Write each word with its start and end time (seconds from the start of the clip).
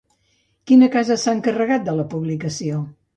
Quina 0.69 0.87
casa 0.95 1.17
s'ha 1.23 1.33
encarregat 1.39 1.83
de 1.91 1.95
la 1.99 2.07
publicació? 2.15 2.81